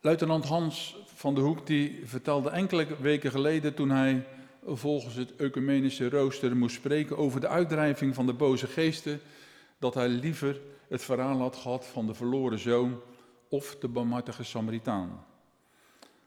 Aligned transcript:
Luitenant 0.00 0.44
Hans 0.44 0.96
van 1.14 1.34
de 1.34 1.40
Hoek 1.40 1.66
die 1.66 2.00
vertelde 2.04 2.50
enkele 2.50 2.86
weken 3.00 3.30
geleden 3.30 3.74
toen 3.74 3.90
hij 3.90 4.26
volgens 4.64 5.14
het 5.14 5.36
ecumenische 5.36 6.08
rooster 6.08 6.56
moest 6.56 6.74
spreken 6.76 7.16
over 7.16 7.40
de 7.40 7.48
uitdrijving 7.48 8.14
van 8.14 8.26
de 8.26 8.32
boze 8.32 8.66
geesten, 8.66 9.20
dat 9.78 9.94
hij 9.94 10.08
liever 10.08 10.60
het 10.88 11.02
verhaal 11.02 11.38
had 11.38 11.56
gehad 11.56 11.86
van 11.86 12.06
de 12.06 12.14
verloren 12.14 12.58
zoon 12.58 13.00
of 13.48 13.76
de 13.80 13.88
barmhartige 13.88 14.44
Samaritaan. 14.44 15.24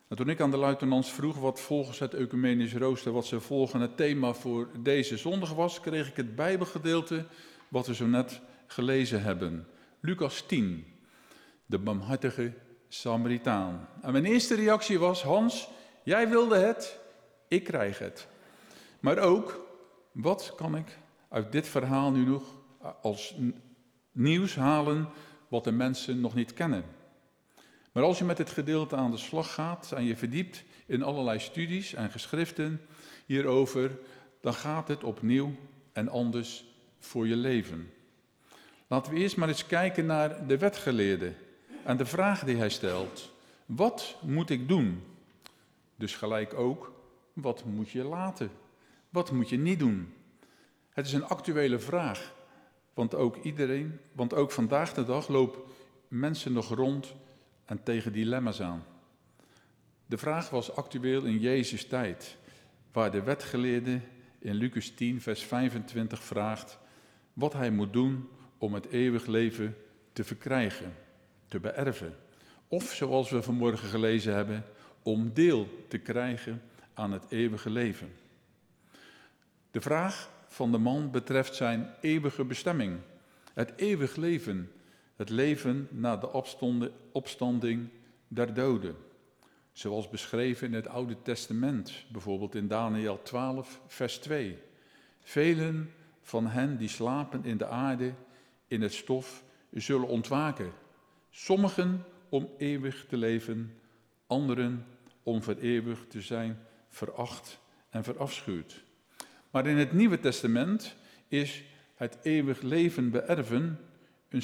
En 0.08 0.16
toen 0.16 0.30
ik 0.30 0.42
aan 0.42 0.52
de 0.52 0.58
luitenants 0.58 1.12
vroeg 1.12 1.38
wat 1.38 1.60
volgens 1.60 2.00
het 2.00 2.14
ecumenische 2.14 2.78
rooster 2.78 3.12
wat 3.12 3.26
ze 3.26 3.40
volgen 3.40 3.82
het 3.82 3.98
thema 3.98 4.34
voor 4.34 4.70
deze 4.80 5.18
zondag 5.18 5.54
was, 5.54 5.80
kreeg 5.80 6.08
ik 6.08 6.16
het 6.16 6.36
Bijbelgedeelte 6.36 7.26
wat 7.68 7.88
we 7.88 7.96
zo 7.96 8.06
net 8.06 8.42
gelezen 8.68 9.22
hebben. 9.22 9.68
Lucas 10.00 10.42
10, 10.42 10.86
de 11.66 11.78
barmhartige 11.78 12.54
Samaritaan. 12.94 13.88
En 14.02 14.12
mijn 14.12 14.26
eerste 14.26 14.56
reactie 14.56 15.00
was: 15.00 15.24
Hans, 15.24 15.70
jij 16.04 16.30
wilde 16.30 16.56
het, 16.56 17.00
ik 17.48 17.64
krijg 17.64 18.00
het. 18.00 18.28
Maar 19.00 19.18
ook, 19.18 19.68
wat 20.12 20.54
kan 20.56 20.76
ik 20.76 20.98
uit 21.30 21.52
dit 21.52 21.68
verhaal 21.68 22.12
nu 22.12 22.26
nog 22.26 22.44
als 23.02 23.36
nieuws 24.12 24.56
halen 24.56 25.10
wat 25.48 25.64
de 25.64 25.72
mensen 25.72 26.20
nog 26.20 26.36
niet 26.36 26.54
kennen? 26.54 26.84
Maar 27.92 28.04
als 28.04 28.18
je 28.18 28.24
met 28.24 28.38
dit 28.38 28.50
gedeelte 28.50 28.96
aan 28.96 29.12
de 29.12 29.18
slag 29.18 29.54
gaat 29.54 29.92
en 29.92 30.04
je 30.04 30.18
verdiept 30.18 30.64
in 30.86 31.04
allerlei 31.04 31.40
studies 31.40 31.94
en 31.94 32.12
geschriften 32.12 32.82
hierover, 33.26 34.00
dan 34.42 34.54
gaat 34.54 34.88
het 34.88 35.04
opnieuw 35.04 35.56
en 35.94 36.10
anders 36.10 36.66
voor 37.00 37.28
je 37.28 37.36
leven. 37.36 37.92
Laten 38.88 39.14
we 39.14 39.20
eerst 39.20 39.38
maar 39.38 39.48
eens 39.48 39.66
kijken 39.66 40.06
naar 40.06 40.48
de 40.48 40.58
wetgeleerde 40.58 41.34
en 41.84 41.98
de 41.98 42.06
vraag 42.06 42.44
die 42.44 42.56
hij 42.56 42.70
stelt. 42.70 43.32
Wat 43.66 44.16
moet 44.22 44.50
ik 44.50 44.68
doen? 44.68 45.04
Dus 45.96 46.16
gelijk 46.16 46.54
ook, 46.54 46.94
wat 47.34 47.66
moet 47.66 47.90
je 47.90 48.04
laten? 48.04 48.52
Wat 49.10 49.32
moet 49.32 49.50
je 49.50 49.58
niet 49.58 49.80
doen? 49.80 50.14
Het 50.90 51.06
is 51.06 51.14
een 51.14 51.26
actuele 51.26 51.80
vraag, 51.80 52.34
want 52.94 53.16
ook 53.16 53.44
iedereen, 53.44 54.00
want 54.12 54.34
ook 54.34 54.52
vandaag 54.52 54.94
de 54.94 55.06
dag 55.06 55.28
lopen 55.28 55.62
mensen 56.08 56.54
nog 56.54 56.70
rond 56.70 57.16
en 57.66 57.84
tegen 57.84 58.14
dilemma's 58.14 58.62
aan. 58.62 58.84
De 60.06 60.18
vraag 60.18 60.50
was 60.50 60.76
actueel 60.76 61.24
in 61.24 61.40
Jezus' 61.40 61.88
tijd, 61.88 62.38
waar 62.92 63.12
de 63.12 63.24
wetgeleerde 63.24 64.02
in 64.40 64.54
Lucas 64.54 64.90
10, 64.90 65.22
vers 65.22 65.44
25 65.44 66.24
vraagt 66.24 66.80
wat 67.34 67.54
hij 67.54 67.72
moet 67.72 67.94
doen 67.94 68.30
om 68.58 68.74
het 68.74 68.86
eeuwig 68.86 69.26
leven 69.26 69.78
te 70.14 70.24
verkrijgen, 70.24 70.96
te 71.52 71.60
beërven. 71.60 72.16
Of 72.68 72.94
zoals 72.94 73.30
we 73.30 73.42
vanmorgen 73.42 73.88
gelezen 73.88 74.34
hebben, 74.34 74.66
om 75.04 75.34
deel 75.34 75.86
te 75.88 75.98
krijgen 75.98 76.62
aan 76.94 77.12
het 77.12 77.24
eeuwige 77.30 77.70
leven. 77.70 78.12
De 79.72 79.82
vraag 79.82 80.30
van 80.48 80.72
de 80.72 80.78
man 80.78 81.12
betreft 81.12 81.56
zijn 81.56 81.94
eeuwige 82.02 82.44
bestemming, 82.44 83.00
het 83.54 83.74
eeuwig 83.76 84.16
leven, 84.16 84.72
het 85.16 85.30
leven 85.30 85.88
na 85.92 86.18
de 86.18 86.32
opstanding 87.12 87.90
der 88.28 88.54
doden. 88.54 88.96
Zoals 89.72 90.10
beschreven 90.10 90.68
in 90.68 90.74
het 90.74 90.88
Oude 90.88 91.22
Testament, 91.22 92.06
bijvoorbeeld 92.12 92.56
in 92.56 92.68
Daniel 92.68 93.22
12, 93.24 93.82
vers 93.88 94.18
2. 94.18 94.58
Velen 95.20 95.94
van 96.22 96.48
hen 96.48 96.78
die 96.78 96.90
slapen 96.90 97.46
in 97.46 97.58
de 97.58 97.68
aarde, 97.68 98.14
in 98.68 98.82
het 98.82 98.94
stof, 98.94 99.44
zullen 99.72 100.08
ontwaken. 100.08 100.72
Sommigen 101.32 102.04
om 102.30 102.50
eeuwig 102.58 103.06
te 103.10 103.18
leven, 103.18 103.80
anderen 104.28 104.86
om 105.24 105.44
vereeuwigd 105.44 106.10
te 106.10 106.22
zijn, 106.22 106.60
veracht 106.88 107.60
en 107.90 108.04
verafschuwd. 108.04 108.84
Maar 109.50 109.68
in 109.68 109.78
het 109.78 109.94
Nieuwe 109.94 110.20
Testament 110.20 110.96
is 111.28 111.64
het 111.96 112.18
eeuwig 112.22 112.62
leven 112.62 113.12
beërven 113.12 113.80
een 114.30 114.42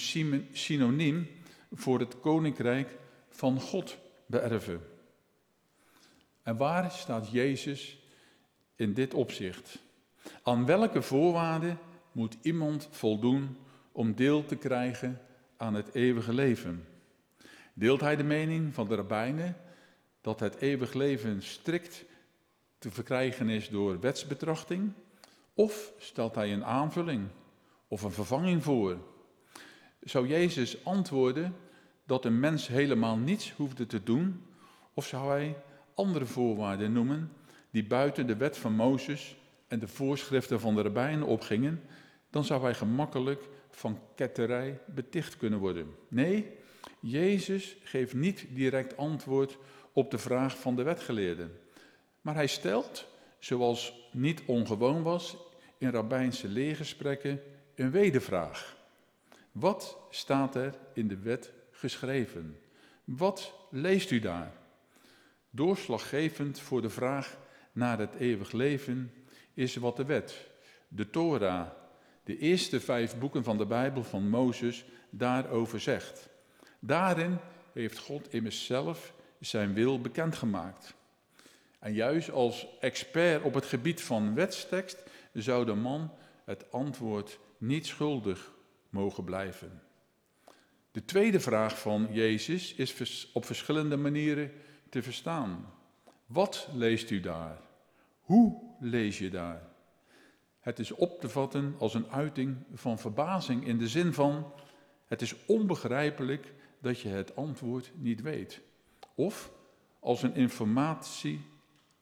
synoniem 0.52 1.28
voor 1.74 2.00
het 2.00 2.20
koninkrijk 2.20 2.98
van 3.30 3.60
God 3.60 3.98
beërven. 4.26 4.82
En 6.44 6.58
waar 6.58 6.92
staat 6.92 7.32
Jezus 7.32 8.00
in 8.76 8.94
dit 8.94 9.14
opzicht? 9.14 9.78
Aan 10.44 10.66
welke 10.66 11.02
voorwaarden 11.02 11.80
moet 12.12 12.38
iemand 12.42 12.88
voldoen 12.92 13.58
om 13.92 14.16
deel 14.16 14.46
te 14.46 14.56
krijgen 14.56 15.22
aan 15.58 15.74
het 15.74 15.94
eeuwige 15.94 16.34
leven? 16.34 16.86
Deelt 17.74 18.02
hij 18.02 18.16
de 18.16 18.24
mening 18.24 18.74
van 18.74 18.88
de 18.88 18.96
rabbijnen 18.96 19.58
dat 20.22 20.40
het 20.40 20.56
eeuwig 20.56 20.94
leven 20.94 21.44
strikt 21.44 22.06
te 22.78 22.92
verkrijgen 22.92 23.50
is 23.50 23.70
door 23.70 24.00
wetsbetrachting? 24.00 24.92
Of 25.54 25.92
stelt 25.98 26.36
hij 26.36 26.54
een 26.54 26.66
aanvulling 26.66 27.28
of 27.88 28.02
een 28.02 28.12
vervanging 28.12 28.64
voor? 28.64 28.98
Zou 30.02 30.28
Jezus 30.28 30.86
antwoorden 30.86 31.56
dat 32.06 32.26
een 32.26 32.40
mens 32.40 32.68
helemaal 32.68 33.18
niets 33.18 33.52
hoefde 33.52 33.86
te 33.86 34.04
doen? 34.04 34.46
Of 34.94 35.06
zou 35.06 35.30
hij 35.30 35.56
andere 35.94 36.26
voorwaarden 36.26 36.92
noemen 36.92 37.32
die 37.72 37.88
buiten 37.88 38.28
de 38.28 38.36
wet 38.36 38.58
van 38.58 38.74
Mozes 38.74 39.38
en 39.68 39.80
de 39.80 39.88
voorschriften 39.88 40.60
van 40.60 40.76
de 40.76 40.82
rabbijnen 40.82 41.28
opgingen? 41.28 41.82
Dan 42.30 42.44
zou 42.44 42.62
hij 42.62 42.74
gemakkelijk 42.74 43.48
van 43.78 44.00
ketterij 44.16 44.80
beticht 44.86 45.38
kunnen 45.38 45.60
worden. 45.60 45.96
Nee, 46.08 46.58
Jezus 47.00 47.78
geeft 47.84 48.14
niet 48.14 48.46
direct 48.50 48.98
antwoord 48.98 49.58
op 49.94 50.12
de 50.12 50.18
vraag 50.18 50.60
van 50.60 50.76
de 50.76 50.84
wetgeleerden. 50.84 51.60
Maar 52.22 52.36
hij 52.36 52.48
stelt, 52.48 53.08
zoals 53.40 54.10
niet 54.12 54.42
ongewoon 54.46 55.04
was 55.04 55.38
in 55.78 55.90
rabbijnse 55.90 56.48
leergesprekken, 56.48 57.42
een 57.76 57.92
wedervraag. 57.92 58.78
Wat 59.52 59.98
staat 60.10 60.56
er 60.56 60.74
in 60.94 61.08
de 61.08 61.20
wet 61.20 61.54
geschreven? 61.72 62.60
Wat 63.04 63.54
leest 63.72 64.12
u 64.12 64.20
daar? 64.20 64.54
Doorslaggevend 65.50 66.60
voor 66.60 66.82
de 66.82 66.90
vraag 66.90 67.38
naar 67.72 68.00
het 68.00 68.16
eeuwig 68.16 68.52
leven 68.52 69.14
is 69.54 69.76
wat 69.76 69.96
de 69.98 70.06
wet, 70.06 70.48
de 70.88 71.10
Torah, 71.10 71.68
de 72.28 72.38
eerste 72.38 72.80
vijf 72.80 73.18
boeken 73.18 73.44
van 73.44 73.58
de 73.58 73.66
Bijbel 73.66 74.04
van 74.04 74.30
Mozes, 74.30 74.86
daarover 75.10 75.80
zegt. 75.80 76.30
Daarin 76.80 77.38
heeft 77.74 77.98
God 77.98 78.34
immers 78.34 78.66
zelf 78.66 79.14
zijn 79.40 79.74
wil 79.74 80.02
bekendgemaakt. 80.02 80.94
En 81.80 81.94
juist 81.94 82.32
als 82.32 82.68
expert 82.80 83.44
op 83.44 83.54
het 83.54 83.66
gebied 83.66 84.02
van 84.02 84.34
wetstekst 84.34 85.04
zou 85.34 85.66
de 85.66 85.74
man 85.74 86.12
het 86.46 86.72
antwoord 86.72 87.40
niet 87.58 87.86
schuldig 87.86 88.52
mogen 88.90 89.24
blijven. 89.24 89.82
De 90.92 91.06
tweede 91.06 91.40
vraag 91.40 91.80
van 91.80 92.08
Jezus 92.12 92.74
is 92.74 93.30
op 93.34 93.46
verschillende 93.46 93.98
manieren 93.98 94.52
te 94.90 95.04
verstaan. 95.04 95.74
Wat 96.26 96.68
leest 96.74 97.10
u 97.10 97.20
daar? 97.20 97.62
Hoe 98.22 98.62
lees 98.80 99.18
je 99.18 99.30
daar? 99.30 99.67
Het 100.68 100.80
is 100.80 100.92
op 100.92 101.20
te 101.20 101.30
vatten 101.30 101.76
als 101.78 101.94
een 101.94 102.12
uiting 102.12 102.58
van 102.74 103.00
verbazing 103.00 103.68
in 103.68 103.78
de 103.78 103.88
zin 103.88 104.14
van: 104.14 104.54
het 105.06 105.22
is 105.22 105.46
onbegrijpelijk 105.46 106.54
dat 106.82 107.00
je 107.00 107.10
het 107.10 107.36
antwoord 107.36 107.92
niet 107.96 108.22
weet. 108.22 108.62
Of 109.16 109.52
als 110.00 110.24
een 110.24 110.36
informatie 110.36 111.42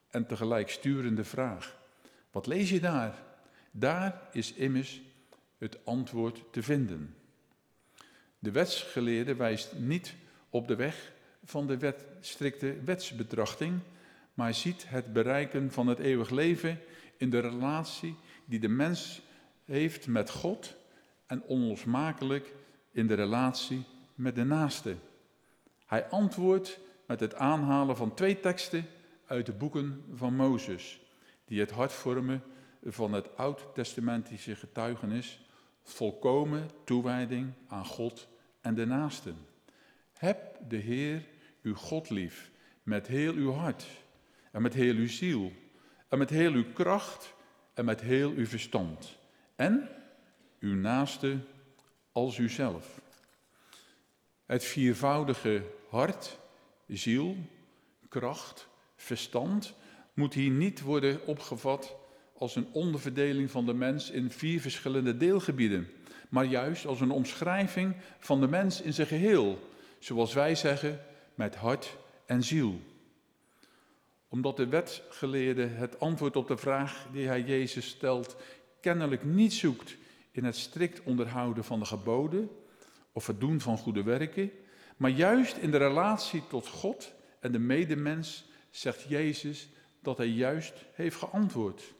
en 0.10 0.26
tegelijk 0.26 0.70
sturende 0.70 1.24
vraag. 1.24 1.78
Wat 2.32 2.48
lees 2.48 2.70
je 2.70 2.80
daar? 2.80 3.24
Daar 3.72 4.22
is 4.32 4.54
immers 4.54 5.02
het 5.58 5.86
antwoord 5.86 6.44
te 6.52 6.64
vinden. 6.64 7.16
De 8.40 8.52
wetsgeleerde 8.52 9.36
wijst 9.36 9.74
niet 9.74 10.16
op 10.50 10.68
de 10.68 10.76
weg 10.76 11.14
van 11.44 11.68
de 11.68 11.78
wet, 11.78 12.06
strikte 12.20 12.78
wetsbetrachting, 12.86 13.80
maar 14.34 14.54
ziet 14.54 14.90
het 14.90 15.14
bereiken 15.14 15.72
van 15.72 15.88
het 15.88 16.00
eeuwig 16.00 16.30
leven 16.30 16.80
in 17.18 17.30
de 17.30 17.40
relatie 17.40 18.16
die 18.46 18.60
de 18.60 18.68
mens 18.68 19.22
heeft 19.66 20.08
met 20.08 20.30
God 20.30 20.76
en 21.26 21.44
onlosmakelijk 21.44 22.54
in 22.92 23.08
de 23.08 23.14
relatie 23.14 23.84
met 24.16 24.36
de 24.36 24.44
naaste. 24.44 24.96
Hij 25.86 26.10
antwoordt 26.10 26.80
met 27.08 27.20
het 27.20 27.36
aanhalen 27.36 27.98
van 27.98 28.14
twee 28.14 28.40
teksten 28.40 28.86
uit 29.26 29.46
de 29.46 29.54
boeken 29.54 30.04
van 30.14 30.36
Mozes, 30.36 31.02
die 31.46 31.60
het 31.60 31.72
hart 31.72 31.94
vormen 31.94 32.44
van 32.84 33.14
het 33.14 33.38
oud-testamentische 33.38 34.56
getuigenis, 34.56 35.40
volkomen 35.84 36.70
toewijding 36.84 37.54
aan 37.68 37.86
God 37.86 38.28
en 38.62 38.76
de 38.76 38.86
naasten. 38.86 39.36
Heb 40.18 40.60
de 40.68 40.78
Heer 40.78 41.26
uw 41.62 41.76
God 41.76 42.10
lief 42.10 42.52
met 42.84 43.08
heel 43.08 43.34
uw 43.34 43.52
hart 43.52 43.86
en 44.52 44.62
met 44.62 44.74
heel 44.74 44.96
uw 44.96 45.08
ziel 45.08 45.52
en 46.10 46.18
met 46.18 46.30
heel 46.30 46.52
uw 46.52 46.74
kracht 46.74 47.34
en 47.76 47.86
met 47.86 48.02
heel 48.02 48.32
uw 48.32 48.46
verstand 48.46 49.18
en 49.56 49.90
uw 50.60 50.76
naaste 50.76 51.38
als 52.12 52.38
uzelf. 52.38 53.02
Het 54.46 54.64
viervoudige 54.64 55.64
hart 55.90 56.40
ziel, 56.88 57.38
kracht, 58.10 58.68
verstand 58.96 59.74
moet 60.14 60.34
hier 60.34 60.52
niet 60.52 60.82
worden 60.82 61.28
opgevat 61.28 61.96
als 62.38 62.56
een 62.56 62.68
onderverdeling 62.72 63.52
van 63.52 63.66
de 63.66 63.74
mens 63.74 64.12
in 64.12 64.32
vier 64.32 64.62
verschillende 64.62 65.18
deelgebieden, 65.18 65.88
maar 66.30 66.46
juist 66.46 66.86
als 66.86 67.02
een 67.02 67.12
omschrijving 67.12 67.96
van 68.20 68.40
de 68.40 68.48
mens 68.48 68.82
in 68.82 68.94
zijn 68.94 69.08
geheel, 69.08 69.70
zoals 70.00 70.34
wij 70.34 70.56
zeggen, 70.56 71.00
met 71.36 71.56
hart 71.56 71.98
en 72.26 72.44
ziel. 72.44 72.80
Omdat 74.36 74.58
de 74.58 74.68
wetgeleerde 74.68 75.66
het 75.66 76.00
antwoord 76.00 76.36
op 76.36 76.48
de 76.48 76.58
vraag 76.58 77.08
die 77.12 77.28
hij 77.28 77.42
Jezus 77.42 77.88
stelt 77.88 78.36
kennelijk 78.82 79.24
niet 79.24 79.54
zoekt 79.54 79.98
in 80.32 80.44
het 80.44 80.56
strikt 80.56 81.04
onderhouden 81.04 81.64
van 81.64 81.80
de 81.80 81.86
geboden 81.86 82.50
of 83.12 83.28
het 83.28 83.40
doen 83.40 83.62
van 83.62 83.78
goede 83.78 84.04
werken, 84.04 84.52
maar 84.98 85.10
juist 85.10 85.58
in 85.58 85.72
de 85.72 85.78
relatie 85.78 86.48
tot 86.48 86.68
God 86.68 87.14
en 87.40 87.52
de 87.52 87.60
medemens 87.60 88.46
zegt 88.70 89.06
Jezus 89.08 89.70
dat 90.02 90.18
hij 90.18 90.28
juist 90.28 90.74
heeft 90.94 91.18
geantwoord. 91.18 91.94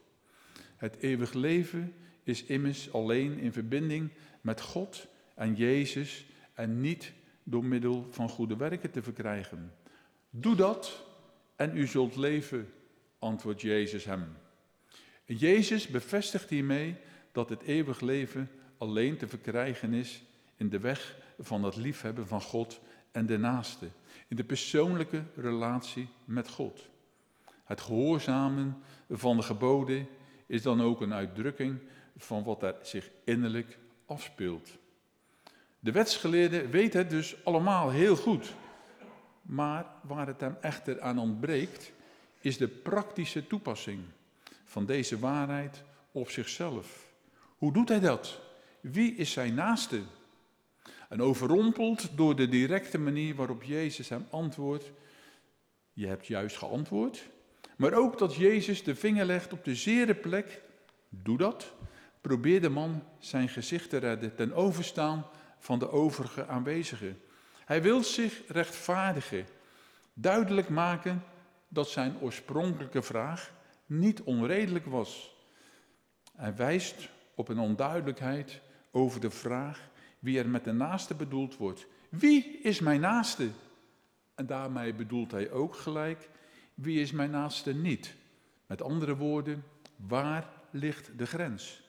Het 0.76 0.96
eeuwig 1.00 1.34
leven 1.34 1.94
is 2.24 2.44
immers 2.44 2.94
alleen 2.94 3.40
in 3.40 3.54
verbinding 3.54 4.12
met 4.42 4.62
God 4.62 5.08
en 5.36 5.56
Jezus 5.56 6.26
en 6.54 6.82
niet 6.82 7.14
door 7.44 7.64
middel 7.64 8.08
van 8.10 8.30
goede 8.30 8.56
werken 8.56 8.92
te 8.92 9.04
verkrijgen. 9.04 9.74
Doe 10.30 10.56
dat 10.56 11.04
en 11.56 11.78
u 11.78 11.88
zult 11.88 12.16
leven, 12.16 12.74
antwoordt 13.20 13.62
Jezus 13.62 14.06
hem. 14.06 14.38
En 15.26 15.36
Jezus 15.36 15.88
bevestigt 15.88 16.50
hiermee 16.50 16.96
dat 17.32 17.50
het 17.50 17.62
eeuwig 17.62 18.02
leven 18.02 18.50
alleen 18.78 19.18
te 19.18 19.28
verkrijgen 19.28 19.94
is 19.94 20.24
in 20.58 20.70
de 20.70 20.80
weg 20.80 21.18
van 21.40 21.64
het 21.64 21.76
liefhebben 21.76 22.28
van 22.28 22.42
God 22.42 22.80
en 23.12 23.26
de 23.26 23.38
naaste, 23.38 23.88
in 24.28 24.36
de 24.36 24.44
persoonlijke 24.44 25.24
relatie 25.36 26.08
met 26.26 26.50
God. 26.50 26.90
Het 27.64 27.82
gehoorzamen 27.82 28.78
van 29.10 29.38
de 29.38 29.44
geboden 29.44 30.08
is 30.46 30.62
dan 30.62 30.82
ook 30.82 31.02
een 31.02 31.14
uitdrukking 31.14 31.80
van 32.18 32.44
wat 32.44 32.64
er 32.64 32.76
zich 32.82 33.10
innerlijk 33.24 33.78
afspeelt. 34.06 34.70
De 35.80 35.92
wetsgeleerde 35.92 36.68
weet 36.68 36.94
het 36.94 37.10
dus 37.10 37.36
allemaal 37.44 37.90
heel 37.90 38.16
goed. 38.16 38.54
Maar 39.46 39.86
waar 40.02 40.28
het 40.28 40.40
hem 40.40 40.58
echter 40.62 41.02
aan 41.02 41.20
ontbreekt, 41.20 41.92
is 42.40 42.58
de 42.58 42.68
praktische 42.68 43.48
toepassing 43.48 44.04
van 44.66 44.86
deze 44.86 45.20
waarheid 45.20 45.84
op 46.12 46.30
zichzelf. 46.30 47.14
Hoe 47.58 47.74
doet 47.74 47.90
hij 47.90 48.00
dat? 48.00 48.40
Wie 48.82 49.16
is 49.16 49.32
zijn 49.32 49.54
naaste? 49.54 50.02
En 51.10 51.22
overrompeld 51.22 52.18
door 52.18 52.36
de 52.36 52.50
directe 52.50 52.98
manier 52.98 53.36
waarop 53.36 53.64
Jezus 53.64 54.10
hem 54.10 54.26
antwoordt, 54.30 54.92
je 55.94 56.08
hebt 56.08 56.28
juist 56.28 56.58
geantwoord, 56.58 57.30
maar 57.78 57.94
ook 57.94 58.18
dat 58.18 58.36
Jezus 58.36 58.84
de 58.84 58.96
vinger 58.96 59.26
legt 59.26 59.54
op 59.54 59.64
de 59.64 59.76
zere 59.76 60.16
plek, 60.16 60.62
doe 61.10 61.38
dat, 61.38 61.74
probeer 62.22 62.62
de 62.62 62.70
man 62.70 63.04
zijn 63.20 63.50
gezicht 63.50 63.90
te 63.90 63.98
redden 63.98 64.36
ten 64.36 64.54
overstaan 64.54 65.26
van 65.60 65.80
de 65.80 65.92
overige 65.92 66.48
aanwezigen. 66.48 67.22
Hij 67.66 67.82
wil 67.82 68.04
zich 68.04 68.42
rechtvaardigen, 68.48 69.48
duidelijk 70.14 70.70
maken 70.70 71.24
dat 71.68 71.90
zijn 71.90 72.20
oorspronkelijke 72.20 73.02
vraag 73.02 73.54
niet 73.86 74.22
onredelijk 74.22 74.86
was. 74.86 75.36
Hij 76.36 76.56
wijst 76.56 77.10
op 77.36 77.48
een 77.48 77.60
onduidelijkheid 77.60 78.62
over 78.92 79.22
de 79.22 79.30
vraag 79.30 79.90
wie 80.20 80.40
er 80.40 80.50
met 80.50 80.64
de 80.64 80.72
naaste 80.72 81.16
bedoeld 81.16 81.58
wordt. 81.58 81.86
Wie 82.10 82.60
is 82.62 82.80
mijn 82.80 83.00
naaste? 83.00 83.50
En 84.36 84.46
daarmee 84.46 84.94
bedoelt 84.94 85.32
hij 85.32 85.52
ook 85.52 85.76
gelijk, 85.76 86.30
wie 86.74 87.00
is 87.00 87.12
mijn 87.12 87.32
naaste 87.32 87.74
niet? 87.74 88.16
Met 88.66 88.82
andere 88.82 89.16
woorden, 89.16 89.64
waar 89.96 90.50
ligt 90.72 91.18
de 91.18 91.26
grens? 91.26 91.82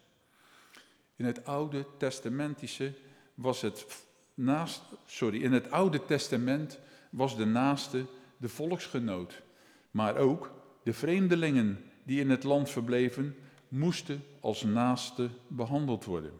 In 1.16 1.24
het 1.24 1.44
Oude 1.44 1.86
Testamentische 1.98 2.94
was 3.34 3.60
het 3.60 4.05
naast, 4.36 4.82
sorry, 5.06 5.42
in 5.42 5.52
het 5.52 5.70
Oude 5.70 6.04
Testament 6.04 6.78
was 7.10 7.36
de 7.36 7.46
naaste 7.46 8.06
de 8.36 8.48
volksgenoot, 8.48 9.42
maar 9.90 10.16
ook 10.16 10.52
de 10.82 10.92
vreemdelingen 10.92 11.84
die 12.04 12.20
in 12.20 12.30
het 12.30 12.44
land 12.44 12.70
verbleven, 12.70 13.36
moesten 13.68 14.24
als 14.40 14.62
naaste 14.62 15.28
behandeld 15.48 16.04
worden. 16.04 16.32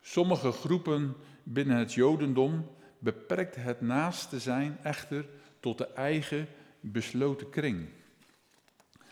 Sommige 0.00 0.52
groepen 0.52 1.16
binnen 1.42 1.76
het 1.76 1.92
Jodendom 1.92 2.70
beperkten 2.98 3.62
het 3.62 3.80
naaste 3.80 4.40
zijn 4.40 4.78
echter 4.82 5.26
tot 5.60 5.78
de 5.78 5.86
eigen 5.86 6.48
besloten 6.80 7.50
kring. 7.50 7.88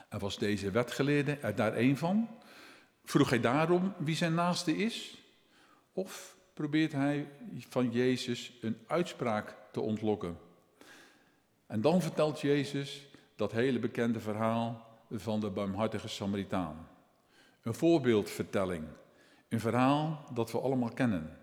En 0.09 0.19
was 0.19 0.39
deze 0.39 0.71
wetgeleerde 0.71 1.33
er 1.33 1.55
daar 1.55 1.77
een 1.77 1.97
van? 1.97 2.29
Vroeg 3.05 3.31
hij 3.31 3.41
daarom 3.41 3.95
wie 3.99 4.17
zijn 4.17 4.35
naaste 4.35 4.77
is? 4.77 5.19
Of 5.93 6.34
probeert 6.55 6.93
hij 6.93 7.29
van 7.69 7.91
Jezus 7.91 8.53
een 8.61 8.79
uitspraak 8.87 9.57
te 9.73 9.81
ontlokken? 9.81 10.39
En 11.67 11.81
dan 11.81 12.03
vertelt 12.03 12.41
Jezus 12.41 13.07
dat 13.37 13.53
hele 13.53 13.79
bekende 13.79 14.21
verhaal 14.21 14.87
van 15.11 15.41
de 15.41 15.51
barmhartige 15.51 16.09
Samaritaan. 16.09 16.89
Een 17.63 17.75
voorbeeldvertelling, 17.75 18.85
een 19.49 19.61
verhaal 19.61 20.25
dat 20.33 20.53
we 20.53 20.61
allemaal 20.61 20.93
kennen. 20.93 21.39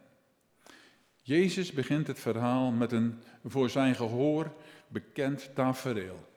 Jezus 1.22 1.72
begint 1.72 2.08
het 2.08 2.20
verhaal 2.20 2.72
met 2.72 2.92
een 2.92 3.22
voor 3.46 3.70
zijn 3.70 3.96
gehoor 3.96 4.54
bekend 4.88 5.50
tafereel. 5.56 6.30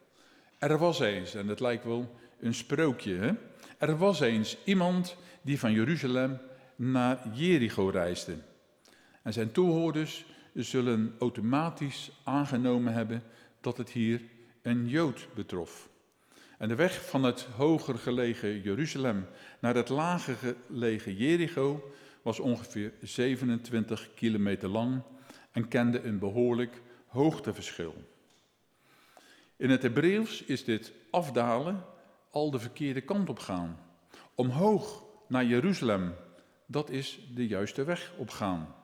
Er 0.58 0.78
was 0.78 1.00
eens, 1.00 1.34
en 1.34 1.48
het 1.48 1.60
lijkt 1.60 1.84
wel 1.84 2.14
een 2.40 2.54
sprookje, 2.54 3.36
er 3.78 3.96
was 3.96 4.20
eens 4.20 4.56
iemand 4.64 5.16
die 5.42 5.58
van 5.58 5.72
Jeruzalem 5.72 6.38
naar 6.76 7.28
Jericho 7.32 7.88
reisde. 7.88 8.36
En 9.24 9.32
zijn 9.32 9.52
toehoorders 9.52 10.24
zullen 10.54 11.14
automatisch 11.18 12.10
aangenomen 12.24 12.92
hebben 12.92 13.22
dat 13.60 13.76
het 13.76 13.90
hier 13.90 14.20
een 14.62 14.88
Jood 14.88 15.28
betrof. 15.34 15.88
En 16.58 16.68
de 16.68 16.74
weg 16.74 17.08
van 17.08 17.24
het 17.24 17.42
hoger 17.56 17.98
gelegen 17.98 18.60
Jeruzalem 18.60 19.26
naar 19.60 19.74
het 19.74 19.88
lager 19.88 20.36
gelegen 20.68 21.14
Jericho 21.16 21.92
was 22.22 22.40
ongeveer 22.40 22.92
27 23.02 24.14
kilometer 24.14 24.68
lang 24.68 25.02
en 25.52 25.68
kende 25.68 26.02
een 26.02 26.18
behoorlijk 26.18 26.82
hoogteverschil. 27.06 27.94
In 29.56 29.70
het 29.70 29.82
Hebreeuws 29.82 30.42
is 30.42 30.64
dit 30.64 30.92
afdalen 31.10 31.84
al 32.30 32.50
de 32.50 32.58
verkeerde 32.58 33.00
kant 33.00 33.28
op 33.28 33.38
gaan. 33.38 33.78
Omhoog 34.34 35.04
naar 35.28 35.44
Jeruzalem, 35.44 36.14
dat 36.66 36.90
is 36.90 37.20
de 37.34 37.46
juiste 37.46 37.84
weg 37.84 38.12
opgaan. 38.16 38.74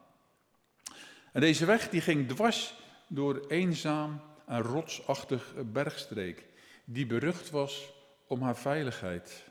En 1.33 1.41
deze 1.41 1.65
weg 1.65 1.89
die 1.89 2.01
ging 2.01 2.29
dwars 2.29 2.75
door 3.09 3.45
eenzaam 3.49 4.21
en 4.47 4.63
rotsachtig 4.63 5.55
bergstreek, 5.73 6.45
die 6.85 7.07
berucht 7.07 7.51
was 7.51 7.93
om 8.27 8.43
haar 8.43 8.57
veiligheid. 8.57 9.45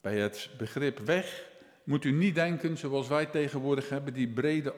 Bij 0.00 0.18
het 0.18 0.50
begrip 0.58 0.98
weg 0.98 1.46
moet 1.84 2.04
u 2.04 2.12
niet 2.12 2.34
denken 2.34 2.78
zoals 2.78 3.08
wij 3.08 3.26
tegenwoordig 3.26 3.88
hebben, 3.88 4.14
die 4.14 4.28
brede 4.28 4.74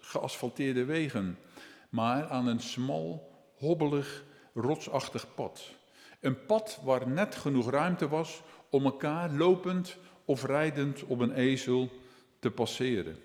geasfalteerde 0.00 0.84
wegen, 0.84 1.38
maar 1.88 2.28
aan 2.28 2.46
een 2.46 2.60
smal, 2.60 3.30
hobbelig, 3.56 4.24
rotsachtig 4.54 5.34
pad. 5.34 5.70
Een 6.20 6.46
pad 6.46 6.80
waar 6.84 7.08
net 7.08 7.34
genoeg 7.34 7.70
ruimte 7.70 8.08
was 8.08 8.42
om 8.70 8.84
elkaar 8.84 9.30
lopend 9.30 9.96
of 10.24 10.44
rijdend 10.44 11.02
op 11.02 11.20
een 11.20 11.34
ezel 11.34 11.90
te 12.38 12.50
passeren. 12.50 13.16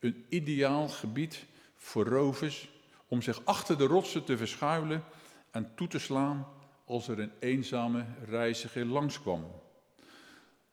Een 0.00 0.24
ideaal 0.28 0.88
gebied 0.88 1.44
voor 1.76 2.06
rovers 2.06 2.68
om 3.08 3.22
zich 3.22 3.44
achter 3.44 3.78
de 3.78 3.86
rotsen 3.86 4.24
te 4.24 4.36
verschuilen 4.36 5.04
en 5.50 5.72
toe 5.74 5.88
te 5.88 5.98
slaan 5.98 6.46
als 6.84 7.08
er 7.08 7.18
een 7.18 7.32
eenzame 7.40 8.04
reiziger 8.24 8.86
langskwam. 8.86 9.44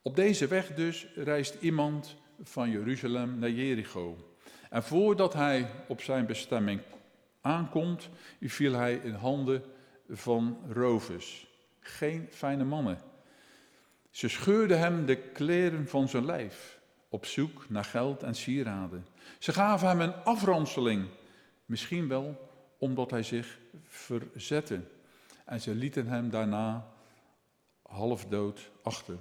Op 0.01 0.15
deze 0.15 0.47
weg 0.47 0.73
dus 0.73 1.07
reist 1.15 1.55
iemand 1.59 2.15
van 2.43 2.69
Jeruzalem 2.69 3.39
naar 3.39 3.49
Jericho. 3.49 4.17
En 4.69 4.83
voordat 4.83 5.33
hij 5.33 5.69
op 5.87 6.01
zijn 6.01 6.25
bestemming 6.25 6.81
aankomt, 7.41 8.09
viel 8.41 8.73
hij 8.73 8.93
in 9.03 9.13
handen 9.13 9.63
van 10.09 10.57
rovers. 10.69 11.47
Geen 11.79 12.27
fijne 12.31 12.63
mannen. 12.63 13.01
Ze 14.09 14.27
scheurden 14.27 14.79
hem 14.79 15.05
de 15.05 15.15
kleren 15.15 15.87
van 15.87 16.09
zijn 16.09 16.25
lijf, 16.25 16.76
op 17.17 17.25
zoek 17.25 17.69
naar 17.69 17.83
geld 17.83 18.23
en 18.23 18.35
sieraden. 18.35 19.05
Ze 19.39 19.53
gaven 19.53 19.87
hem 19.87 20.01
een 20.01 20.13
afranseling, 20.13 21.05
misschien 21.65 22.07
wel 22.07 22.49
omdat 22.77 23.11
hij 23.11 23.23
zich 23.23 23.59
verzette. 23.83 24.81
En 25.45 25.61
ze 25.61 25.75
lieten 25.75 26.07
hem 26.07 26.29
daarna 26.29 26.87
halfdood 27.81 28.71
achter. 28.83 29.17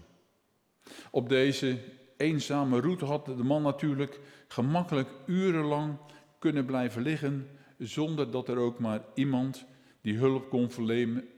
Op 1.10 1.28
deze 1.28 1.78
eenzame 2.16 2.80
route 2.80 3.04
had 3.04 3.26
de 3.26 3.44
man 3.44 3.62
natuurlijk 3.62 4.20
gemakkelijk 4.48 5.08
urenlang 5.26 5.96
kunnen 6.38 6.64
blijven 6.64 7.02
liggen 7.02 7.48
zonder 7.78 8.30
dat 8.30 8.48
er 8.48 8.56
ook 8.58 8.78
maar 8.78 9.00
iemand 9.14 9.64
die 10.00 10.16
hulp 10.16 10.48
kon 10.48 10.70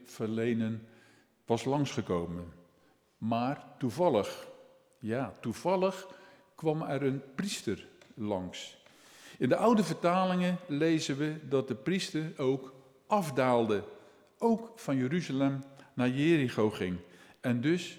verlenen, 0.04 0.86
was 1.46 1.64
langsgekomen. 1.64 2.52
Maar 3.18 3.64
toevallig, 3.78 4.48
ja, 4.98 5.34
toevallig 5.40 6.16
kwam 6.58 6.82
er 6.82 7.02
een 7.02 7.22
priester 7.34 7.86
langs. 8.14 8.76
In 9.38 9.48
de 9.48 9.56
oude 9.56 9.84
vertalingen 9.84 10.58
lezen 10.66 11.16
we 11.16 11.36
dat 11.48 11.68
de 11.68 11.74
priester 11.74 12.32
ook 12.36 12.74
afdaalde, 13.06 13.84
ook 14.38 14.72
van 14.76 14.96
Jeruzalem 14.96 15.62
naar 15.94 16.08
Jericho 16.08 16.70
ging. 16.70 16.96
En 17.40 17.60
dus, 17.60 17.98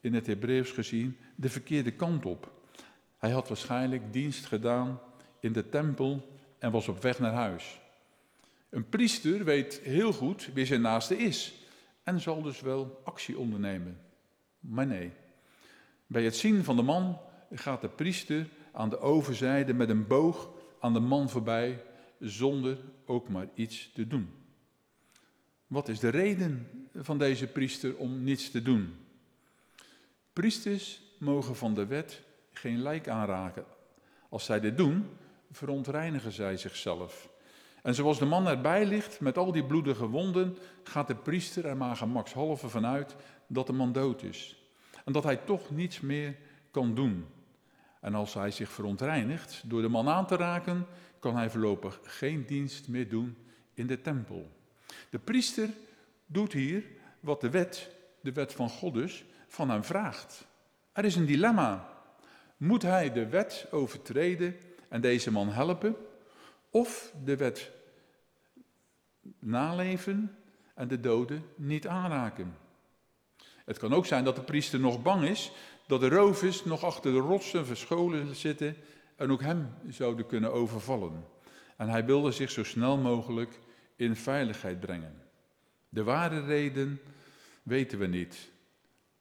in 0.00 0.14
het 0.14 0.26
Hebreeuws 0.26 0.70
gezien, 0.70 1.16
de 1.34 1.48
verkeerde 1.48 1.90
kant 1.90 2.26
op. 2.26 2.50
Hij 3.18 3.30
had 3.30 3.48
waarschijnlijk 3.48 4.12
dienst 4.12 4.46
gedaan 4.46 5.00
in 5.40 5.52
de 5.52 5.68
tempel 5.68 6.38
en 6.58 6.70
was 6.70 6.88
op 6.88 7.02
weg 7.02 7.18
naar 7.18 7.32
huis. 7.32 7.80
Een 8.70 8.88
priester 8.88 9.44
weet 9.44 9.80
heel 9.82 10.12
goed 10.12 10.50
wie 10.54 10.66
zijn 10.66 10.80
naaste 10.80 11.16
is 11.16 11.54
en 12.02 12.20
zal 12.20 12.42
dus 12.42 12.60
wel 12.60 13.00
actie 13.04 13.38
ondernemen. 13.38 14.00
Maar 14.60 14.86
nee, 14.86 15.12
bij 16.06 16.24
het 16.24 16.36
zien 16.36 16.64
van 16.64 16.76
de 16.76 16.82
man 16.82 17.18
gaat 17.50 17.80
de 17.80 17.88
priester 17.88 18.48
aan 18.72 18.88
de 18.88 18.98
overzijde 18.98 19.74
met 19.74 19.88
een 19.88 20.06
boog 20.06 20.50
aan 20.80 20.92
de 20.92 21.00
man 21.00 21.28
voorbij 21.28 21.82
zonder 22.18 22.78
ook 23.06 23.28
maar 23.28 23.48
iets 23.54 23.90
te 23.94 24.06
doen. 24.06 24.30
Wat 25.66 25.88
is 25.88 25.98
de 25.98 26.08
reden 26.08 26.68
van 26.94 27.18
deze 27.18 27.46
priester 27.46 27.96
om 27.96 28.22
niets 28.22 28.50
te 28.50 28.62
doen? 28.62 28.94
Priesters 30.32 31.02
mogen 31.18 31.56
van 31.56 31.74
de 31.74 31.86
wet 31.86 32.22
geen 32.52 32.82
lijk 32.82 33.08
aanraken. 33.08 33.64
Als 34.28 34.44
zij 34.44 34.60
dit 34.60 34.76
doen, 34.76 35.06
verontreinigen 35.50 36.32
zij 36.32 36.56
zichzelf. 36.56 37.28
En 37.82 37.94
zoals 37.94 38.18
de 38.18 38.24
man 38.24 38.46
erbij 38.46 38.86
ligt 38.86 39.20
met 39.20 39.38
al 39.38 39.52
die 39.52 39.64
bloedige 39.64 40.06
wonden, 40.06 40.56
gaat 40.82 41.06
de 41.06 41.14
priester 41.14 41.66
er 41.66 41.76
maar 41.76 41.96
gemakshalve 41.96 42.68
vanuit 42.68 43.16
dat 43.46 43.66
de 43.66 43.72
man 43.72 43.92
dood 43.92 44.22
is. 44.22 44.64
En 45.04 45.12
dat 45.12 45.24
hij 45.24 45.36
toch 45.36 45.70
niets 45.70 46.00
meer 46.00 46.36
kan 46.70 46.94
doen. 46.94 47.26
En 48.00 48.14
als 48.14 48.34
hij 48.34 48.50
zich 48.50 48.70
verontreinigt 48.70 49.62
door 49.66 49.82
de 49.82 49.88
man 49.88 50.08
aan 50.08 50.26
te 50.26 50.36
raken, 50.36 50.86
kan 51.18 51.36
hij 51.36 51.50
voorlopig 51.50 52.00
geen 52.02 52.46
dienst 52.46 52.88
meer 52.88 53.08
doen 53.08 53.36
in 53.74 53.86
de 53.86 54.00
tempel. 54.00 54.50
De 55.10 55.18
priester 55.18 55.68
doet 56.26 56.52
hier 56.52 56.84
wat 57.20 57.40
de 57.40 57.50
wet, 57.50 57.90
de 58.20 58.32
wet 58.32 58.52
van 58.52 58.68
God 58.68 58.94
dus, 58.94 59.24
van 59.46 59.70
hem 59.70 59.84
vraagt. 59.84 60.46
Er 60.92 61.04
is 61.04 61.16
een 61.16 61.26
dilemma. 61.26 61.98
Moet 62.56 62.82
hij 62.82 63.12
de 63.12 63.28
wet 63.28 63.66
overtreden 63.70 64.56
en 64.88 65.00
deze 65.00 65.32
man 65.32 65.48
helpen? 65.48 65.96
Of 66.70 67.12
de 67.24 67.36
wet 67.36 67.70
naleven 69.38 70.36
en 70.74 70.88
de 70.88 71.00
doden 71.00 71.44
niet 71.56 71.86
aanraken? 71.86 72.56
Het 73.70 73.78
kan 73.78 73.92
ook 73.92 74.06
zijn 74.06 74.24
dat 74.24 74.36
de 74.36 74.42
priester 74.42 74.80
nog 74.80 75.02
bang 75.02 75.24
is 75.24 75.52
dat 75.86 76.00
de 76.00 76.08
rovers 76.08 76.64
nog 76.64 76.84
achter 76.84 77.12
de 77.12 77.18
rotsen 77.18 77.66
verscholen 77.66 78.36
zitten 78.36 78.76
en 79.16 79.30
ook 79.30 79.40
hem 79.40 79.74
zouden 79.88 80.26
kunnen 80.26 80.52
overvallen. 80.52 81.24
En 81.76 81.88
hij 81.88 82.04
wilde 82.04 82.32
zich 82.32 82.50
zo 82.50 82.64
snel 82.64 82.98
mogelijk 82.98 83.58
in 83.96 84.16
veiligheid 84.16 84.80
brengen. 84.80 85.22
De 85.88 86.02
ware 86.02 86.44
reden 86.44 87.00
weten 87.62 87.98
we 87.98 88.06
niet. 88.06 88.50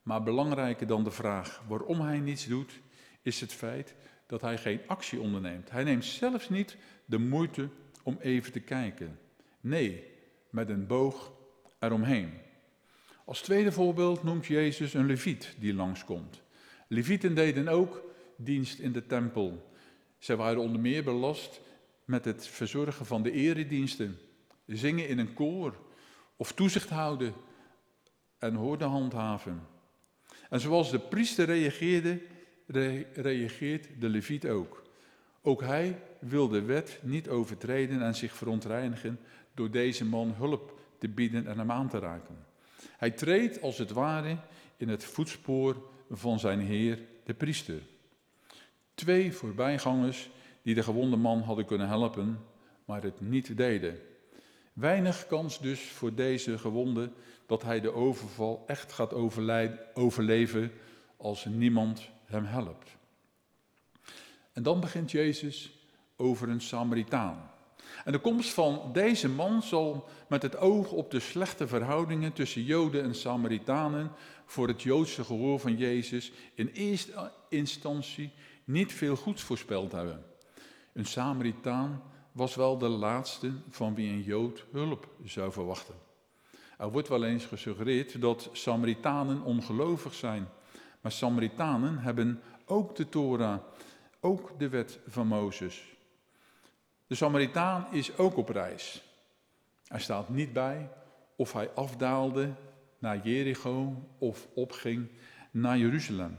Maar 0.02 0.24
belangrijker 0.24 0.88
dan 0.88 1.04
de 1.04 1.12
vraag 1.12 1.64
waarom 1.68 2.02
hij 2.02 2.20
niets 2.20 2.46
doet, 2.46 2.80
is 3.22 3.42
het 3.42 3.54
feit 3.54 3.96
dat 4.28 4.42
hij 4.42 4.58
geen 4.58 4.82
actie 4.88 5.20
onderneemt. 5.20 5.72
Hij 5.72 5.84
neemt 5.84 6.06
zelfs 6.06 6.50
niet 6.50 6.78
de 7.06 7.18
moeite 7.18 7.70
om 8.04 8.18
even 8.22 8.52
te 8.52 8.60
kijken. 8.60 9.20
Nee, 9.60 10.04
met 10.50 10.70
een 10.70 10.88
boog 10.88 11.32
eromheen. 11.80 12.48
Als 13.30 13.42
tweede 13.42 13.72
voorbeeld 13.72 14.24
noemt 14.24 14.46
Jezus 14.46 14.94
een 14.94 15.06
leviet 15.06 15.56
die 15.60 15.74
langskomt. 15.74 16.42
Levieten 16.88 17.36
deden 17.36 17.68
ook 17.68 18.04
dienst 18.36 18.80
in 18.80 18.92
de 18.92 19.06
tempel. 19.06 19.72
Zij 20.18 20.36
waren 20.36 20.62
onder 20.62 20.82
meer 20.82 21.04
belast 21.04 21.62
met 22.06 22.26
het 22.26 22.48
verzorgen 22.48 23.06
van 23.06 23.24
de 23.24 23.32
erediensten, 23.32 24.18
zingen 24.66 25.08
in 25.08 25.20
een 25.20 25.34
koor 25.34 25.76
of 26.36 26.54
toezicht 26.54 26.90
houden 26.90 27.34
en 28.38 28.54
hoorde 28.54 28.86
handhaven. 28.86 29.62
En 30.50 30.60
zoals 30.60 30.92
de 30.92 31.00
priester 31.00 31.46
reageerde, 31.46 32.22
reageert 33.14 33.88
de 34.00 34.10
leviet 34.10 34.48
ook. 34.48 34.84
Ook 35.42 35.62
hij 35.62 36.02
wil 36.20 36.48
de 36.48 36.62
wet 36.62 37.00
niet 37.02 37.30
overtreden 37.30 38.02
en 38.02 38.16
zich 38.16 38.36
verontreinigen 38.36 39.20
door 39.54 39.72
deze 39.72 40.06
man 40.06 40.34
hulp 40.34 40.80
te 41.00 41.10
bieden 41.10 41.48
en 41.48 41.58
hem 41.58 41.72
aan 41.72 41.90
te 41.90 42.00
raken. 42.00 42.49
Hij 43.00 43.12
treedt 43.12 43.62
als 43.62 43.78
het 43.78 43.92
ware 43.92 44.38
in 44.78 44.90
het 44.90 45.04
voetspoor 45.04 45.90
van 46.10 46.40
zijn 46.40 46.60
heer, 46.60 47.00
de 47.24 47.34
priester. 47.34 47.82
Twee 48.94 49.34
voorbijgangers 49.34 50.30
die 50.62 50.76
de 50.76 50.84
gewonde 50.84 51.16
man 51.16 51.42
hadden 51.42 51.66
kunnen 51.66 51.88
helpen, 51.88 52.40
maar 52.86 53.04
het 53.04 53.22
niet 53.22 53.58
deden. 53.58 54.00
Weinig 54.74 55.28
kans 55.28 55.60
dus 55.60 55.82
voor 55.82 56.14
deze 56.14 56.58
gewonde 56.58 57.12
dat 57.46 57.64
hij 57.64 57.80
de 57.80 57.94
overval 57.94 58.64
echt 58.68 58.92
gaat 58.92 59.14
overleven 59.94 60.72
als 61.18 61.46
niemand 61.46 62.10
hem 62.26 62.46
helpt. 62.46 62.98
En 64.54 64.64
dan 64.64 64.80
begint 64.80 65.12
Jezus 65.12 65.72
over 66.16 66.50
een 66.50 66.62
Samaritaan. 66.62 67.52
En 68.06 68.12
de 68.12 68.20
komst 68.20 68.54
van 68.54 68.90
deze 68.94 69.30
man 69.30 69.62
zal 69.62 70.08
met 70.28 70.42
het 70.42 70.58
oog 70.58 70.92
op 70.92 71.12
de 71.12 71.20
slechte 71.20 71.68
verhoudingen 71.68 72.34
tussen 72.34 72.64
Joden 72.64 73.04
en 73.04 73.16
Samaritanen 73.16 74.12
voor 74.46 74.68
het 74.68 74.82
Joodse 74.82 75.24
gehoor 75.24 75.60
van 75.60 75.78
Jezus 75.78 76.32
in 76.54 76.68
eerste 76.68 77.32
instantie 77.50 78.32
niet 78.64 78.94
veel 78.94 79.16
goeds 79.16 79.44
voorspeld 79.44 79.92
hebben. 79.92 80.24
Een 80.94 81.06
Samaritaan 81.06 82.02
was 82.32 82.56
wel 82.56 82.78
de 82.78 82.88
laatste 82.88 83.52
van 83.70 83.96
wie 83.96 84.10
een 84.10 84.24
Jood 84.24 84.66
hulp 84.72 85.08
zou 85.24 85.52
verwachten. 85.52 85.96
Er 86.78 86.92
wordt 86.92 87.08
wel 87.08 87.24
eens 87.24 87.46
gesuggereerd 87.46 88.22
dat 88.22 88.50
Samaritanen 88.52 89.42
ongelovig 89.42 90.14
zijn. 90.14 90.48
Maar 91.02 91.12
Samaritanen 91.12 91.98
hebben 91.98 92.42
ook 92.66 92.96
de 92.96 93.10
Torah, 93.10 93.60
ook 94.20 94.60
de 94.60 94.70
wet 94.70 95.00
van 95.08 95.28
Mozes. 95.28 95.98
De 97.10 97.16
Samaritaan 97.16 97.88
is 97.92 98.18
ook 98.18 98.38
op 98.38 98.50
reis. 98.50 99.04
Hij 99.88 100.00
staat 100.00 100.30
niet 100.30 100.54
bij 100.54 100.90
of 101.36 101.54
hij 101.54 101.70
afdaalde 101.76 102.50
naar 103.00 103.28
Jericho 103.28 103.94
of 104.18 104.48
opging 104.54 105.10
naar 105.52 105.78
Jeruzalem. 105.78 106.38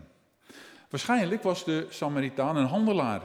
Waarschijnlijk 0.90 1.42
was 1.42 1.64
de 1.64 1.86
Samaritaan 1.88 2.56
een 2.56 2.66
handelaar. 2.66 3.22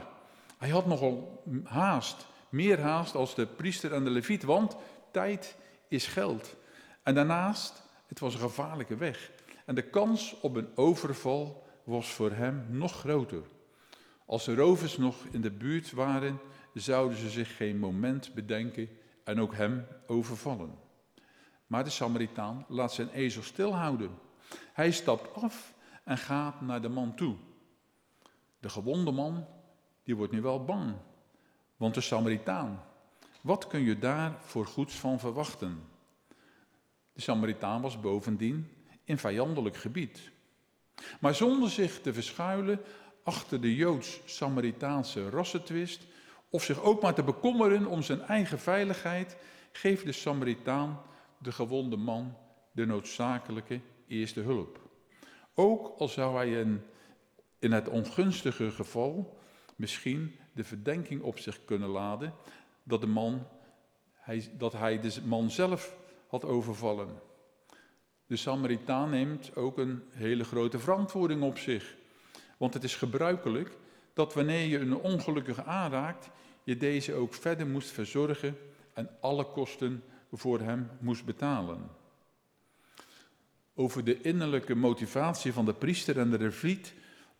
Hij 0.58 0.68
had 0.68 0.86
nogal 0.86 1.42
haast, 1.64 2.26
meer 2.48 2.80
haast 2.80 3.14
als 3.14 3.34
de 3.34 3.46
priester 3.46 3.92
en 3.92 4.04
de 4.04 4.10
leviet, 4.10 4.42
want 4.42 4.76
tijd 5.10 5.56
is 5.88 6.06
geld. 6.06 6.56
En 7.02 7.14
daarnaast, 7.14 7.82
het 8.06 8.18
was 8.18 8.34
een 8.34 8.40
gevaarlijke 8.40 8.96
weg. 8.96 9.30
En 9.64 9.74
de 9.74 9.90
kans 9.90 10.36
op 10.40 10.56
een 10.56 10.68
overval 10.74 11.66
was 11.84 12.08
voor 12.12 12.30
hem 12.30 12.66
nog 12.68 12.92
groter. 12.92 13.42
Als 14.24 14.44
de 14.44 14.54
rovers 14.54 14.96
nog 14.96 15.16
in 15.30 15.40
de 15.40 15.50
buurt 15.50 15.92
waren, 15.92 16.40
zouden 16.80 17.18
ze 17.18 17.30
zich 17.30 17.56
geen 17.56 17.78
moment 17.78 18.34
bedenken 18.34 18.88
en 19.24 19.40
ook 19.40 19.54
hem 19.54 19.86
overvallen. 20.06 20.78
Maar 21.66 21.84
de 21.84 21.90
Samaritaan 21.90 22.64
laat 22.68 22.92
zijn 22.92 23.10
ezel 23.10 23.42
stilhouden. 23.42 24.10
Hij 24.72 24.90
stapt 24.90 25.34
af 25.34 25.74
en 26.04 26.18
gaat 26.18 26.60
naar 26.60 26.82
de 26.82 26.88
man 26.88 27.14
toe. 27.14 27.36
De 28.58 28.68
gewonde 28.68 29.10
man, 29.10 29.46
die 30.02 30.16
wordt 30.16 30.32
nu 30.32 30.40
wel 30.40 30.64
bang. 30.64 30.94
Want 31.76 31.94
de 31.94 32.00
Samaritaan, 32.00 32.84
wat 33.40 33.66
kun 33.66 33.80
je 33.80 33.98
daar 33.98 34.36
voor 34.40 34.66
goeds 34.66 34.94
van 34.94 35.18
verwachten? 35.18 35.82
De 37.12 37.20
Samaritaan 37.20 37.80
was 37.80 38.00
bovendien 38.00 38.70
in 39.04 39.18
vijandelijk 39.18 39.76
gebied. 39.76 40.30
Maar 41.20 41.34
zonder 41.34 41.70
zich 41.70 42.00
te 42.00 42.12
verschuilen 42.12 42.80
achter 43.22 43.60
de 43.60 43.74
Joods-Samaritaanse 43.74 45.30
rassentwist 45.30 46.06
of 46.50 46.62
zich 46.62 46.82
ook 46.82 47.02
maar 47.02 47.14
te 47.14 47.22
bekommeren 47.22 47.86
om 47.86 48.02
zijn 48.02 48.20
eigen 48.20 48.58
veiligheid, 48.58 49.36
geeft 49.72 50.04
de 50.04 50.12
Samaritaan 50.12 51.00
de 51.38 51.52
gewonde 51.52 51.96
man 51.96 52.36
de 52.72 52.86
noodzakelijke 52.86 53.80
eerste 54.06 54.40
hulp. 54.40 54.80
Ook 55.54 55.98
al 55.98 56.08
zou 56.08 56.36
hij 56.36 56.50
in, 57.58 57.72
het 57.72 57.88
ongunstige 57.88 58.70
geval 58.70 59.38
misschien 59.76 60.38
de 60.52 60.64
verdenking 60.64 61.22
op 61.22 61.38
zich 61.38 61.64
kunnen 61.64 61.88
laden 61.88 62.34
dat, 62.82 63.00
de 63.00 63.06
man, 63.06 63.46
hij, 64.12 64.50
dat 64.58 64.72
hij 64.72 65.00
de 65.00 65.14
man 65.24 65.50
zelf 65.50 65.96
had 66.28 66.44
overvallen. 66.44 67.08
De 68.26 68.36
Samaritaan 68.36 69.10
neemt 69.10 69.56
ook 69.56 69.78
een 69.78 70.02
hele 70.10 70.44
grote 70.44 70.78
verantwoording 70.78 71.42
op 71.42 71.58
zich. 71.58 71.96
Want 72.56 72.74
het 72.74 72.84
is 72.84 72.94
gebruikelijk 72.94 73.76
dat 74.16 74.34
wanneer 74.34 74.66
je 74.66 74.78
een 74.78 74.94
ongelukkige 74.94 75.64
aanraakt, 75.64 76.30
je 76.64 76.76
deze 76.76 77.14
ook 77.14 77.34
verder 77.34 77.66
moest 77.66 77.90
verzorgen 77.90 78.56
en 78.92 79.10
alle 79.20 79.44
kosten 79.44 80.02
voor 80.32 80.60
hem 80.60 80.90
moest 81.00 81.24
betalen. 81.24 81.90
Over 83.74 84.04
de 84.04 84.20
innerlijke 84.20 84.74
motivatie 84.74 85.52
van 85.52 85.64
de 85.64 85.74
priester 85.74 86.18
en 86.18 86.30
de 86.30 86.36
reviet 86.36 86.94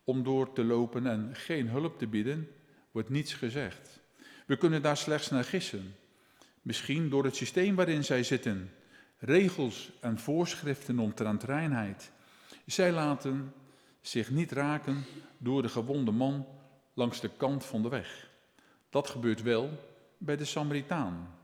om 0.04 0.23
door 0.23 0.52
te 0.52 0.64
lopen 0.64 1.06
en 1.06 1.30
geen 1.33 1.68
hulp 1.68 1.99
te 1.99 2.06
bieden, 2.06 2.49
wordt 2.90 3.09
niets 3.09 3.35
gezegd. 3.35 4.00
We 4.47 4.56
kunnen 4.56 4.83
daar 4.83 4.97
slechts 4.97 5.30
naar 5.30 5.45
gissen. 5.45 5.95
Misschien 6.62 7.09
door 7.09 7.25
het 7.25 7.37
systeem 7.37 7.75
waarin 7.75 8.04
zij 8.04 8.23
zitten, 8.23 8.71
regels 9.18 9.92
en 10.00 10.18
voorschriften 10.18 10.99
omtrent 10.99 11.42
reinheid. 11.42 12.12
Zij 12.66 12.92
laten 12.92 13.52
zich 14.00 14.30
niet 14.30 14.52
raken 14.52 15.04
door 15.38 15.62
de 15.62 15.68
gewonde 15.68 16.11
man 16.11 16.47
langs 16.97 17.21
de 17.21 17.31
kant 17.37 17.65
van 17.65 17.83
de 17.83 17.88
weg. 17.88 18.31
Dat 18.91 19.09
gebeurt 19.09 19.43
wel 19.43 19.71
bij 20.19 20.37
de 20.37 20.45
Samaritaan. 20.45 21.35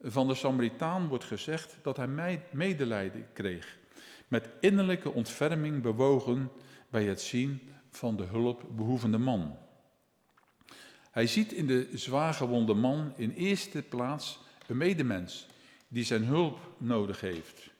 Van 0.00 0.28
de 0.28 0.34
Samaritaan 0.34 1.08
wordt 1.08 1.24
gezegd 1.24 1.76
dat 1.82 1.96
hij 1.96 2.40
medelijden 2.50 3.26
kreeg, 3.32 3.78
met 4.28 4.48
innerlijke 4.60 5.12
ontferming 5.12 5.82
bewogen 5.82 6.50
bij 6.90 7.04
het 7.04 7.20
zien 7.20 7.72
van 7.90 8.16
de 8.16 8.24
hulpbehoevende 8.24 9.18
man. 9.18 9.56
Hij 11.10 11.26
ziet 11.26 11.52
in 11.52 11.66
de 11.66 11.88
zwaargewonde 11.92 12.74
man 12.74 13.12
in 13.16 13.30
eerste 13.30 13.82
plaats 13.82 14.40
een 14.66 14.76
medemens 14.76 15.46
die 15.88 16.04
zijn 16.04 16.24
hulp 16.24 16.58
nodig 16.78 17.20
heeft. 17.20 17.70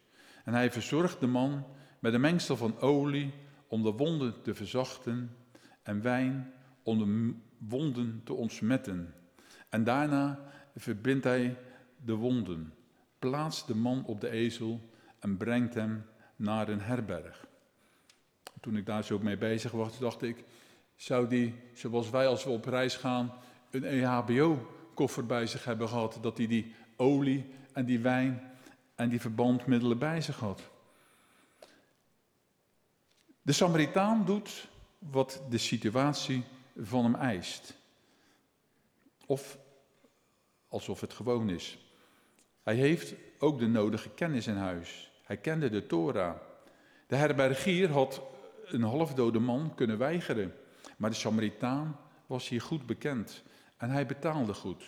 En 0.45 0.53
hij 0.53 0.73
verzorgt 0.73 1.21
de 1.21 1.27
man 1.27 1.67
met 1.99 2.15
een 2.15 2.21
mengsel 2.21 2.57
van 2.57 2.81
olie 2.81 3.33
om 3.67 3.83
de 3.83 3.91
wonden 3.91 4.43
te 4.43 4.55
verzachten 4.55 5.37
en 5.83 6.03
wijn 6.03 6.53
om 6.83 6.99
de 6.99 7.35
wonden 7.59 8.21
te 8.25 8.33
ontsmetten. 8.33 9.15
En 9.69 9.85
daarna 9.85 10.41
verbindt 10.77 11.25
hij 11.25 11.57
de 12.05 12.15
wonden, 12.15 12.75
plaatst 13.19 13.67
de 13.67 13.75
man 13.75 14.05
op 14.05 14.21
de 14.21 14.31
ezel 14.31 14.91
en 15.19 15.37
brengt 15.37 15.75
hem 15.75 16.05
naar 16.37 16.69
een 16.69 16.81
herberg. 16.81 17.47
Toen 18.61 18.77
ik 18.77 18.87
daar 18.87 19.05
zo 19.05 19.19
mee 19.19 19.37
bezig 19.37 19.71
was, 19.71 19.99
dacht 19.99 20.23
ik, 20.23 20.45
zou 20.97 21.29
die, 21.29 21.55
zoals 21.75 22.11
wij 22.11 22.27
als 22.27 22.45
we 22.45 22.51
op 22.51 22.65
reis 22.65 22.97
gaan, 22.97 23.33
een 23.71 23.85
EHBO-koffer 23.85 25.27
bij 25.27 25.47
zich 25.47 25.65
hebben 25.65 25.89
gehad, 25.89 26.19
dat 26.23 26.37
hij 26.37 26.47
die 26.47 26.75
olie 26.97 27.47
en 27.73 27.85
die 27.85 27.99
wijn 27.99 28.53
en 28.95 29.09
die 29.09 29.21
verbandmiddelen 29.21 29.99
bij 29.99 30.21
zich 30.21 30.39
had. 30.39 30.71
De 33.43 33.53
Samaritaan 33.53 34.25
doet 34.25 34.69
wat 34.99 35.43
de 35.51 35.59
situatie 35.59 36.45
van 36.77 37.05
hem 37.05 37.15
eist. 37.15 37.75
Of 39.27 39.59
alsof 40.69 41.01
het 41.01 41.13
gewoon 41.13 41.51
is. 41.51 41.79
Hij 42.63 42.75
heeft 42.75 43.15
ook 43.39 43.59
de 43.59 43.67
nodige 43.67 44.11
kennis 44.11 44.47
in 44.47 44.57
huis. 44.57 45.11
Hij 45.25 45.37
kende 45.37 45.71
de 45.71 45.87
Torah. 45.87 46.37
De 47.07 47.17
herbergier 47.17 47.91
had 47.91 48.23
een 48.65 48.83
halfdode 48.83 49.39
man 49.39 49.75
kunnen 49.75 49.99
weigeren, 49.99 50.55
maar 50.97 51.11
de 51.11 51.17
Samaritaan 51.17 51.97
was 52.27 52.49
hier 52.49 52.61
goed 52.61 52.87
bekend 52.87 53.43
en 53.77 53.91
hij 53.91 54.07
betaalde 54.07 54.55
goed. 54.55 54.85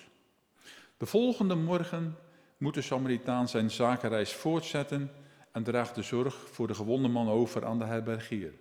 De 0.97 1.07
volgende 1.07 1.55
morgen 1.55 2.17
moet 2.57 2.75
de 2.75 2.83
Samaritaan 2.83 3.49
zijn 3.49 3.71
zakenreis 3.71 4.33
voortzetten 4.33 5.11
en 5.53 5.62
draagt 5.62 5.95
de 5.95 6.03
zorg 6.03 6.35
voor 6.35 6.67
de 6.67 6.75
gewonde 6.75 7.09
man 7.09 7.29
over 7.29 7.64
aan 7.64 7.79
de 7.79 7.85
herbergier. 7.85 8.53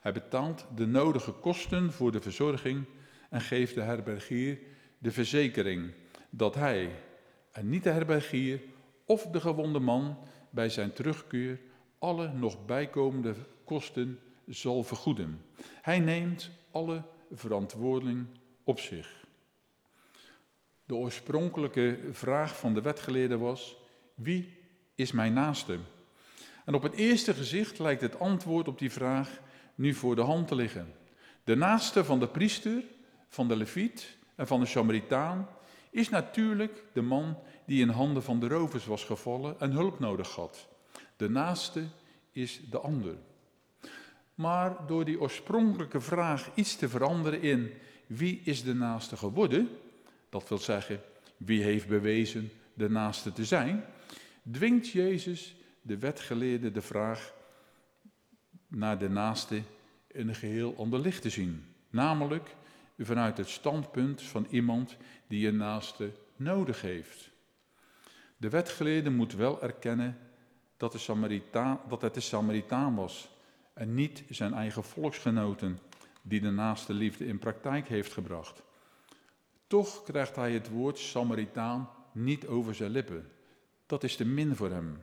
Hij 0.00 0.12
betaalt 0.12 0.66
de 0.74 0.86
nodige 0.86 1.32
kosten 1.32 1.92
voor 1.92 2.12
de 2.12 2.20
verzorging 2.20 2.84
en 3.30 3.40
geeft 3.40 3.74
de 3.74 3.80
herbergier 3.80 4.58
de 4.98 5.10
verzekering 5.10 5.92
dat 6.30 6.54
hij 6.54 6.90
en 7.52 7.68
niet 7.68 7.82
de 7.82 7.90
herbergier 7.90 8.60
of 9.04 9.26
de 9.26 9.40
gewonde 9.40 9.78
man 9.78 10.18
bij 10.50 10.68
zijn 10.68 10.92
terugkeer 10.92 11.60
alle 11.98 12.32
nog 12.32 12.64
bijkomende 12.64 13.34
kosten 13.64 14.18
zal 14.46 14.82
vergoeden. 14.82 15.40
Hij 15.82 15.98
neemt 15.98 16.50
alle 16.70 17.02
verantwoording 17.32 18.26
op 18.64 18.80
zich. 18.80 19.26
De 20.84 20.94
oorspronkelijke 20.94 21.98
vraag 22.12 22.58
van 22.58 22.74
de 22.74 22.80
wetgeleerde 22.80 23.38
was: 23.38 23.76
wie 24.14 24.56
is 24.94 25.12
mijn 25.12 25.32
naaste? 25.32 25.78
En 26.64 26.74
op 26.74 26.82
het 26.82 26.94
eerste 26.94 27.34
gezicht 27.34 27.78
lijkt 27.78 28.00
het 28.00 28.18
antwoord 28.18 28.68
op 28.68 28.78
die 28.78 28.92
vraag 28.92 29.40
nu 29.78 29.94
voor 29.94 30.14
de 30.14 30.22
hand 30.22 30.48
te 30.48 30.54
liggen. 30.54 30.94
De 31.44 31.54
naaste 31.54 32.04
van 32.04 32.18
de 32.18 32.28
priester, 32.28 32.82
van 33.28 33.48
de 33.48 33.56
leviet 33.56 34.16
en 34.34 34.46
van 34.46 34.60
de 34.60 34.66
Samaritaan 34.66 35.48
is 35.90 36.08
natuurlijk 36.08 36.84
de 36.92 37.02
man 37.02 37.38
die 37.66 37.80
in 37.80 37.88
handen 37.88 38.22
van 38.22 38.40
de 38.40 38.48
rovers 38.48 38.86
was 38.86 39.04
gevallen 39.04 39.60
en 39.60 39.70
hulp 39.70 39.98
nodig 39.98 40.34
had. 40.34 40.68
De 41.16 41.30
naaste 41.30 41.84
is 42.32 42.60
de 42.70 42.78
ander. 42.78 43.14
Maar 44.34 44.86
door 44.86 45.04
die 45.04 45.20
oorspronkelijke 45.20 46.00
vraag 46.00 46.50
iets 46.54 46.76
te 46.76 46.88
veranderen 46.88 47.42
in 47.42 47.72
wie 48.06 48.40
is 48.44 48.62
de 48.62 48.74
naaste 48.74 49.16
geworden, 49.16 49.68
dat 50.28 50.48
wil 50.48 50.58
zeggen 50.58 51.00
wie 51.36 51.62
heeft 51.62 51.88
bewezen 51.88 52.50
de 52.74 52.90
naaste 52.90 53.32
te 53.32 53.44
zijn, 53.44 53.84
dwingt 54.50 54.88
Jezus 54.88 55.54
de 55.82 55.98
wetgeleerde 55.98 56.70
de 56.70 56.82
vraag 56.82 57.36
naar 58.68 58.98
de 58.98 59.08
naaste 59.08 59.62
in 60.06 60.28
een 60.28 60.34
geheel 60.34 60.74
ander 60.76 61.00
licht 61.00 61.22
te 61.22 61.30
zien. 61.30 61.74
Namelijk 61.90 62.56
vanuit 62.98 63.36
het 63.36 63.48
standpunt 63.48 64.22
van 64.22 64.46
iemand 64.50 64.96
die 65.26 65.48
een 65.48 65.56
naaste 65.56 66.10
nodig 66.36 66.80
heeft. 66.80 67.30
De 68.36 68.48
wetgeleerde 68.48 69.10
moet 69.10 69.34
wel 69.34 69.62
erkennen 69.62 70.18
dat, 70.76 70.92
de 70.92 70.98
Samaritaan, 70.98 71.80
dat 71.88 72.02
het 72.02 72.14
de 72.14 72.20
Samaritaan 72.20 72.94
was 72.94 73.30
en 73.72 73.94
niet 73.94 74.24
zijn 74.28 74.54
eigen 74.54 74.84
volksgenoten 74.84 75.78
die 76.22 76.40
de 76.40 76.50
naaste 76.50 76.92
liefde 76.92 77.26
in 77.26 77.38
praktijk 77.38 77.88
heeft 77.88 78.12
gebracht. 78.12 78.62
Toch 79.66 80.02
krijgt 80.02 80.36
hij 80.36 80.52
het 80.52 80.68
woord 80.68 80.98
Samaritaan 80.98 81.90
niet 82.12 82.46
over 82.46 82.74
zijn 82.74 82.90
lippen. 82.90 83.30
Dat 83.86 84.04
is 84.04 84.16
te 84.16 84.24
min 84.24 84.56
voor 84.56 84.70
hem. 84.70 85.02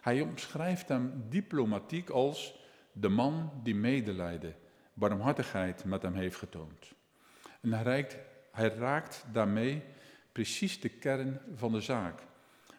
Hij 0.00 0.20
omschrijft 0.20 0.88
hem 0.88 1.24
diplomatiek 1.28 2.10
als 2.10 2.61
de 2.92 3.08
man 3.08 3.50
die 3.62 3.74
medelijden, 3.74 4.56
barmhartigheid 4.94 5.84
met 5.84 6.02
hem 6.02 6.14
heeft 6.14 6.36
getoond. 6.36 6.92
En 7.60 7.72
hij 7.72 7.82
raakt, 7.82 8.16
hij 8.52 8.68
raakt 8.68 9.24
daarmee 9.32 9.82
precies 10.32 10.80
de 10.80 10.88
kern 10.88 11.40
van 11.54 11.72
de 11.72 11.80
zaak. 11.80 12.20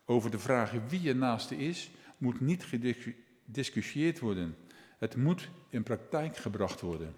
Over 0.06 0.32
de 0.32 0.40
vraag 0.40 0.72
wie 0.88 1.02
je 1.02 1.16
naaste 1.16 1.58
is, 1.58 1.92
moet 2.18 2.40
niet 2.40 2.64
gediscussieerd 2.64 4.20
worden. 4.20 4.58
Het 4.98 5.16
moet 5.16 5.50
in 5.70 5.84
praktijk 5.84 6.38
gebracht 6.38 6.82
worden. 6.82 7.16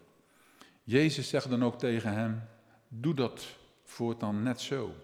Jezus 0.84 1.30
zegt 1.30 1.50
dan 1.50 1.64
ook 1.64 1.80
tegen 1.80 2.14
hem: 2.14 2.42
Doe 2.88 3.14
dat 3.14 3.58
voortaan 3.84 4.44
net 4.44 4.62
zo. 4.62 4.96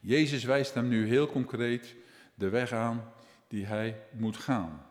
Jezus 0.00 0.44
wijst 0.44 0.74
hem 0.74 0.88
nu 0.88 1.06
heel 1.06 1.26
concreet 1.26 1.94
de 2.34 2.48
weg 2.48 2.72
aan 2.72 3.12
die 3.48 3.66
hij 3.66 4.02
moet 4.12 4.36
gaan. 4.36 4.86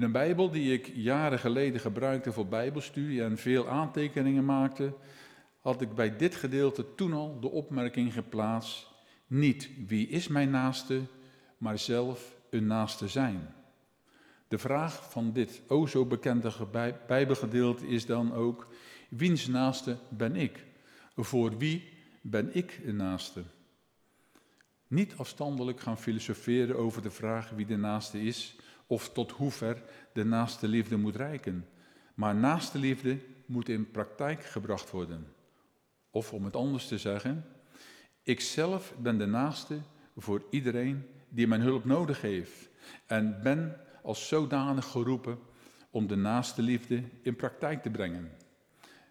In 0.00 0.06
een 0.06 0.12
Bijbel 0.12 0.50
die 0.50 0.72
ik 0.72 0.92
jaren 0.94 1.38
geleden 1.38 1.80
gebruikte 1.80 2.32
voor 2.32 2.46
Bijbelstudie 2.46 3.22
en 3.22 3.38
veel 3.38 3.68
aantekeningen 3.68 4.44
maakte, 4.44 4.94
had 5.60 5.80
ik 5.80 5.94
bij 5.94 6.16
dit 6.16 6.34
gedeelte 6.34 6.94
toen 6.94 7.12
al 7.12 7.40
de 7.40 7.50
opmerking 7.50 8.12
geplaatst: 8.12 8.86
niet 9.26 9.70
wie 9.86 10.08
is 10.08 10.28
mijn 10.28 10.50
naaste, 10.50 11.00
maar 11.58 11.78
zelf 11.78 12.36
een 12.50 12.66
naaste 12.66 13.08
zijn. 13.08 13.54
De 14.48 14.58
vraag 14.58 15.10
van 15.10 15.32
dit 15.32 15.62
o 15.66 15.86
zo 15.86 16.06
bekende 16.06 16.52
Bijbelgedeelte 17.06 17.86
is 17.86 18.06
dan 18.06 18.34
ook: 18.34 18.68
wiens 19.08 19.46
naaste 19.46 19.96
ben 20.08 20.36
ik? 20.36 20.64
Voor 21.16 21.58
wie 21.58 21.88
ben 22.20 22.54
ik 22.54 22.80
een 22.84 22.96
naaste? 22.96 23.42
Niet 24.88 25.14
afstandelijk 25.16 25.80
gaan 25.80 25.98
filosoferen 25.98 26.76
over 26.76 27.02
de 27.02 27.10
vraag 27.10 27.50
wie 27.50 27.66
de 27.66 27.76
naaste 27.76 28.22
is 28.22 28.56
of 28.90 29.12
tot 29.12 29.30
hoever 29.30 29.82
de 30.12 30.24
naaste 30.24 30.68
liefde 30.68 30.96
moet 30.96 31.16
reiken. 31.16 31.68
Maar 32.14 32.34
naaste 32.34 32.78
liefde 32.78 33.18
moet 33.46 33.68
in 33.68 33.90
praktijk 33.90 34.44
gebracht 34.44 34.90
worden. 34.90 35.26
Of 36.10 36.32
om 36.32 36.44
het 36.44 36.56
anders 36.56 36.88
te 36.88 36.98
zeggen, 36.98 37.44
ik 38.22 38.40
zelf 38.40 38.94
ben 38.98 39.18
de 39.18 39.26
naaste 39.26 39.78
voor 40.16 40.42
iedereen 40.50 41.06
die 41.28 41.46
mijn 41.46 41.60
hulp 41.60 41.84
nodig 41.84 42.20
heeft 42.20 42.68
en 43.06 43.40
ben 43.42 43.80
als 44.02 44.28
zodanig 44.28 44.86
geroepen 44.86 45.38
om 45.90 46.06
de 46.06 46.16
naaste 46.16 46.62
liefde 46.62 47.02
in 47.22 47.36
praktijk 47.36 47.82
te 47.82 47.90
brengen. 47.90 48.30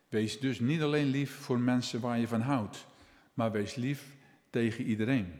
Wees 0.09 0.39
dus 0.39 0.59
niet 0.59 0.81
alleen 0.81 1.07
lief 1.07 1.31
voor 1.31 1.59
mensen 1.59 1.99
waar 1.99 2.19
je 2.19 2.27
van 2.27 2.41
houdt, 2.41 2.85
maar 3.33 3.51
wees 3.51 3.75
lief 3.75 4.15
tegen 4.49 4.83
iedereen. 4.83 5.33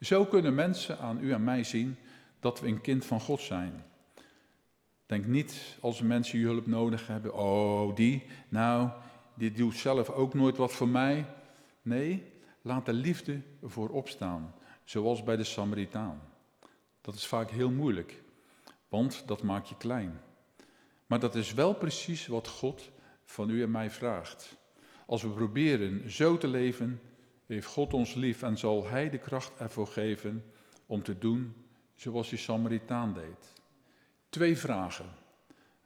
Zo 0.00 0.24
kunnen 0.24 0.54
mensen 0.54 0.98
aan 0.98 1.24
u 1.24 1.32
en 1.32 1.44
mij 1.44 1.64
zien 1.64 1.96
dat 2.40 2.60
we 2.60 2.66
een 2.66 2.80
kind 2.80 3.04
van 3.04 3.20
God 3.20 3.40
zijn. 3.40 3.84
Denk 5.06 5.26
niet 5.26 5.76
als 5.80 6.00
mensen 6.00 6.38
je 6.38 6.44
hulp 6.44 6.66
nodig 6.66 7.06
hebben, 7.06 7.34
oh 7.34 7.96
die, 7.96 8.22
nou, 8.48 8.90
die 9.34 9.52
doet 9.52 9.74
zelf 9.74 10.10
ook 10.10 10.34
nooit 10.34 10.56
wat 10.56 10.72
voor 10.72 10.88
mij. 10.88 11.26
Nee, 11.82 12.22
laat 12.62 12.86
de 12.86 12.92
liefde 12.92 13.40
voorop 13.62 14.08
staan. 14.08 14.54
zoals 14.84 15.22
bij 15.22 15.36
de 15.36 15.44
Samaritaan. 15.44 16.20
Dat 17.00 17.14
is 17.14 17.26
vaak 17.26 17.50
heel 17.50 17.70
moeilijk, 17.70 18.22
want 18.88 19.22
dat 19.26 19.42
maakt 19.42 19.68
je 19.68 19.76
klein. 19.76 20.20
Maar 21.06 21.20
dat 21.20 21.34
is 21.34 21.54
wel 21.54 21.74
precies 21.74 22.26
wat 22.26 22.48
God 22.48 22.90
van 23.24 23.50
u 23.50 23.62
en 23.62 23.70
mij 23.70 23.90
vraagt. 23.90 24.56
Als 25.06 25.22
we 25.22 25.28
proberen 25.28 26.10
zo 26.10 26.38
te 26.38 26.48
leven, 26.48 27.00
heeft 27.46 27.66
God 27.66 27.94
ons 27.94 28.14
lief 28.14 28.42
en 28.42 28.58
zal 28.58 28.86
Hij 28.86 29.10
de 29.10 29.18
kracht 29.18 29.52
ervoor 29.58 29.86
geven 29.86 30.44
om 30.86 31.02
te 31.02 31.18
doen 31.18 31.54
zoals 32.00 32.28
die 32.28 32.38
Samaritaan 32.38 33.14
deed. 33.14 33.52
Twee 34.28 34.56
vragen. 34.56 35.10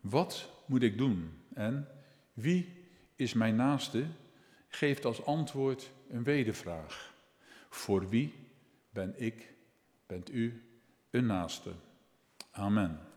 Wat 0.00 0.50
moet 0.66 0.82
ik 0.82 0.98
doen? 0.98 1.42
En 1.54 1.88
wie 2.32 2.86
is 3.16 3.32
mijn 3.32 3.56
naaste? 3.56 4.06
Geeft 4.68 5.04
als 5.04 5.24
antwoord 5.24 5.90
een 6.08 6.22
wedervraag. 6.22 7.14
Voor 7.68 8.08
wie 8.08 8.34
ben 8.90 9.14
ik, 9.16 9.54
bent 10.06 10.30
u 10.30 10.62
een 11.10 11.26
naaste? 11.26 11.72
Amen. 12.50 13.13